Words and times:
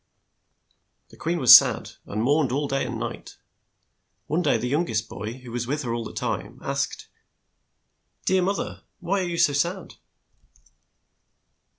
The 1.09 1.15
queen 1.15 1.37
was 1.37 1.55
sad, 1.55 1.91
and 2.07 2.23
mourned 2.23 2.49
day 2.71 2.87
and 2.87 2.97
night. 2.99 3.37
One 4.25 4.41
day 4.41 4.57
the 4.57 4.67
young 4.67 4.89
est 4.89 5.07
boy, 5.07 5.33
who 5.41 5.51
was 5.51 5.67
with 5.67 5.83
her 5.83 5.93
all 5.93 6.03
the 6.03 6.11
time, 6.11 6.57
asked. 6.63 7.07
"Dear 8.25 8.41
moth 8.41 8.57
er, 8.57 8.81
why 8.99 9.19
are 9.19 9.29
you 9.29 9.37
so 9.37 9.53
sad?" 9.53 9.93